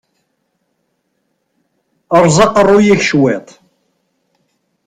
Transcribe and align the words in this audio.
Ṛṛeẓ 2.21 2.37
aqeṛṛu-yik 2.45 3.01
cwiṭ! 3.07 3.47